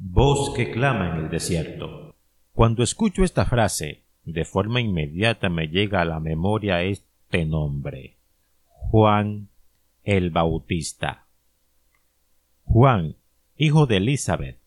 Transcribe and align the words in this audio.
voz 0.00 0.54
que 0.54 0.70
clama 0.70 1.10
en 1.10 1.24
el 1.24 1.30
desierto. 1.30 2.14
Cuando 2.52 2.82
escucho 2.82 3.22
esta 3.22 3.44
frase, 3.44 4.04
de 4.24 4.44
forma 4.44 4.80
inmediata 4.80 5.48
me 5.50 5.68
llega 5.68 6.00
a 6.00 6.06
la 6.06 6.20
memoria 6.20 6.82
este 6.82 7.44
nombre, 7.44 8.16
Juan 8.66 9.48
el 10.02 10.30
Bautista. 10.30 11.26
Juan, 12.64 13.16
hijo 13.56 13.86
de 13.86 13.98
Elizabeth, 13.98 14.58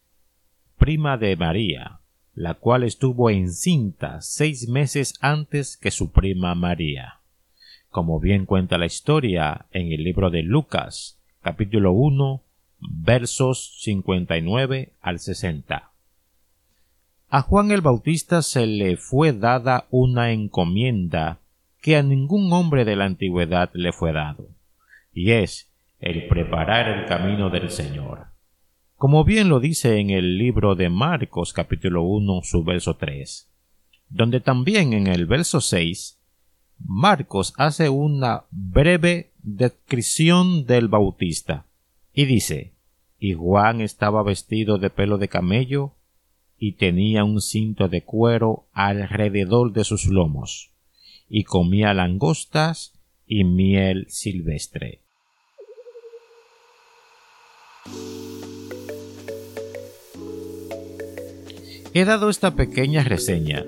prima 0.77 1.17
de 1.17 1.35
María, 1.35 1.99
la 2.35 2.53
cual 2.53 2.83
estuvo 2.83 3.29
encinta 3.29 4.21
seis 4.21 4.69
meses 4.69 5.15
antes 5.21 5.77
que 5.77 5.89
su 5.89 6.11
prima 6.11 6.53
María. 6.53 7.19
Como 7.89 8.19
bien 8.19 8.45
cuenta 8.45 8.77
la 8.77 8.85
historia 8.85 9.65
en 9.71 9.91
el 9.91 10.03
libro 10.03 10.29
de 10.29 10.43
Lucas, 10.43 11.19
capítulo 11.41 11.91
1, 11.91 12.43
versos 12.89 13.75
59 13.81 14.93
al 15.01 15.19
60. 15.19 15.91
A 17.29 17.41
Juan 17.41 17.71
el 17.71 17.81
Bautista 17.81 18.41
se 18.41 18.67
le 18.67 18.97
fue 18.97 19.33
dada 19.33 19.87
una 19.89 20.31
encomienda 20.31 21.39
que 21.81 21.97
a 21.97 22.03
ningún 22.03 22.53
hombre 22.53 22.85
de 22.85 22.95
la 22.95 23.05
antigüedad 23.05 23.71
le 23.73 23.91
fue 23.91 24.13
dado, 24.13 24.49
y 25.11 25.31
es 25.31 25.69
el 25.99 26.27
preparar 26.27 26.87
el 26.87 27.05
camino 27.05 27.49
del 27.49 27.69
Señor. 27.71 28.27
Como 28.95 29.23
bien 29.23 29.49
lo 29.49 29.59
dice 29.59 29.99
en 29.99 30.11
el 30.11 30.37
libro 30.37 30.75
de 30.75 30.89
Marcos 30.89 31.53
capítulo 31.53 32.03
1 32.03 32.41
su 32.43 32.63
verso 32.63 32.95
3, 32.95 33.49
donde 34.09 34.39
también 34.39 34.93
en 34.93 35.07
el 35.07 35.25
verso 35.25 35.59
6 35.59 36.19
Marcos 36.85 37.53
hace 37.57 37.89
una 37.89 38.43
breve 38.51 39.31
descripción 39.41 40.65
del 40.65 40.87
Bautista 40.87 41.65
y 42.13 42.25
dice, 42.25 42.73
y 43.19 43.33
Juan 43.33 43.81
estaba 43.81 44.21
vestido 44.23 44.77
de 44.77 44.89
pelo 44.89 45.17
de 45.17 45.27
camello 45.27 45.93
y 46.57 46.73
tenía 46.73 47.23
un 47.23 47.41
cinto 47.41 47.89
de 47.89 48.03
cuero 48.03 48.67
alrededor 48.71 49.73
de 49.73 49.83
sus 49.83 50.05
lomos, 50.05 50.71
y 51.27 51.43
comía 51.43 51.93
langostas 51.93 52.93
y 53.25 53.43
miel 53.43 54.05
silvestre. 54.09 55.01
He 61.95 62.05
dado 62.05 62.29
esta 62.29 62.55
pequeña 62.55 63.03
reseña, 63.03 63.65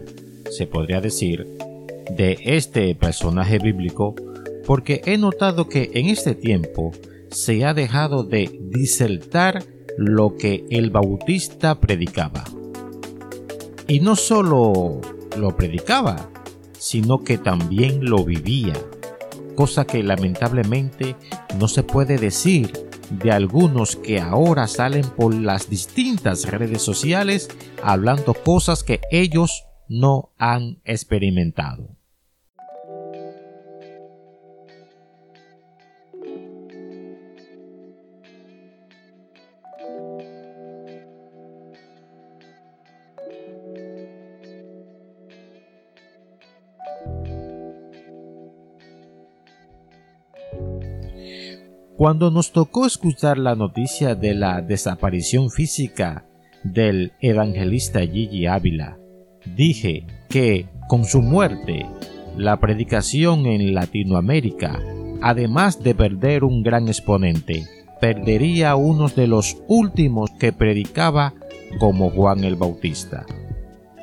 se 0.49 0.65
podría 0.67 1.01
decir, 1.01 1.45
de 2.11 2.37
este 2.43 2.93
personaje 2.95 3.59
bíblico 3.59 4.15
porque 4.65 5.01
he 5.05 5.17
notado 5.17 5.69
que 5.69 5.91
en 5.93 6.07
este 6.07 6.33
tiempo 6.33 6.91
se 7.35 7.65
ha 7.65 7.73
dejado 7.73 8.23
de 8.23 8.49
disertar 8.61 9.61
lo 9.97 10.37
que 10.37 10.65
el 10.69 10.89
bautista 10.89 11.81
predicaba. 11.81 12.45
Y 13.87 13.99
no 13.99 14.15
solo 14.15 15.01
lo 15.37 15.55
predicaba, 15.57 16.29
sino 16.79 17.25
que 17.25 17.37
también 17.37 18.05
lo 18.05 18.23
vivía, 18.23 18.73
cosa 19.53 19.83
que 19.85 20.01
lamentablemente 20.01 21.17
no 21.59 21.67
se 21.67 21.83
puede 21.83 22.17
decir 22.17 22.71
de 23.09 23.33
algunos 23.33 23.97
que 23.97 24.21
ahora 24.21 24.67
salen 24.67 25.03
por 25.03 25.35
las 25.35 25.69
distintas 25.69 26.49
redes 26.49 26.81
sociales 26.81 27.49
hablando 27.83 28.33
cosas 28.33 28.81
que 28.81 29.01
ellos 29.11 29.65
no 29.89 30.31
han 30.37 30.79
experimentado. 30.85 31.97
Cuando 51.97 52.29
nos 52.29 52.51
tocó 52.51 52.85
escuchar 52.85 53.37
la 53.37 53.55
noticia 53.55 54.15
de 54.15 54.33
la 54.33 54.61
desaparición 54.61 55.49
física 55.49 56.25
del 56.65 57.13
evangelista 57.21 58.01
Gigi 58.01 58.47
Ávila, 58.47 58.97
dije 59.55 60.05
que 60.27 60.67
con 60.89 61.05
su 61.05 61.21
muerte 61.21 61.85
la 62.35 62.59
predicación 62.59 63.45
en 63.45 63.73
Latinoamérica, 63.73 64.77
además 65.21 65.81
de 65.83 65.95
perder 65.95 66.43
un 66.43 66.63
gran 66.63 66.89
exponente, 66.89 67.65
perdería 68.01 68.75
uno 68.75 69.07
de 69.07 69.27
los 69.27 69.55
últimos 69.69 70.31
que 70.31 70.51
predicaba 70.51 71.33
como 71.79 72.09
Juan 72.09 72.43
el 72.43 72.57
Bautista, 72.57 73.25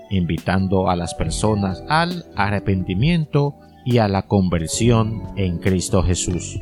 invitando 0.09 0.89
a 0.89 0.97
las 0.97 1.13
personas 1.13 1.85
al 1.91 2.25
arrepentimiento 2.37 3.55
y 3.85 3.99
a 3.99 4.09
la 4.09 4.23
conversión 4.23 5.25
en 5.37 5.59
Cristo 5.59 6.03
Jesús. 6.03 6.59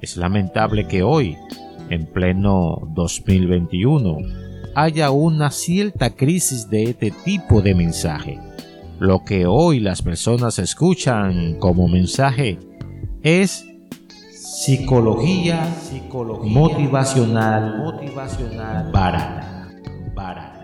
Es 0.00 0.16
lamentable 0.16 0.86
que 0.86 1.02
hoy, 1.02 1.36
en 1.90 2.06
pleno 2.06 2.78
2021, 2.94 4.18
haya 4.74 5.10
una 5.10 5.50
cierta 5.50 6.10
crisis 6.10 6.70
de 6.70 6.84
este 6.84 7.10
tipo 7.10 7.60
de 7.62 7.74
mensaje. 7.74 8.38
Lo 9.00 9.24
que 9.24 9.46
hoy 9.46 9.80
las 9.80 10.02
personas 10.02 10.58
escuchan 10.58 11.56
como 11.58 11.88
mensaje 11.88 12.58
es 13.22 13.66
psicología, 14.30 15.66
motivacional, 16.44 17.78
motivacional 17.78 18.92
barata, 18.92 19.68
barata. 20.14 20.57